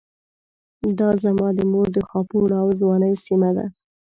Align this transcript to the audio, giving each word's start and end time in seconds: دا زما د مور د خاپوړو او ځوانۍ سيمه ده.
دا 0.99 1.09
زما 1.23 1.47
د 1.57 1.59
مور 1.71 1.87
د 1.93 1.99
خاپوړو 2.09 2.55
او 2.63 2.67
ځوانۍ 2.79 3.13
سيمه 3.25 3.49
ده. 3.57 3.65